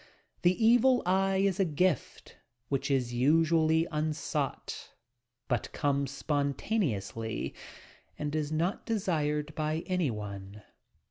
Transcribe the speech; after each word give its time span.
The 0.41 0.65
evil 0.65 1.03
eye 1.05 1.37
is 1.37 1.59
a 1.59 1.63
gift 1.63 2.35
which 2.69 2.89
is 2.89 3.13
usually 3.13 3.85
unsought, 3.91 4.93
but 5.47 5.71
comes 5.73 6.09
spontaneously 6.09 7.53
and 8.17 8.33
is 8.33 8.51
not 8.51 8.83
desired 8.87 9.53
by 9.53 9.83
any 9.85 10.09
one. 10.09 10.63